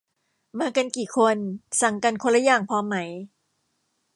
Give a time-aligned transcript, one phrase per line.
[0.59, 1.37] มากันกี่คน
[1.81, 2.95] สั่งกันคนละอย่าง พอไหม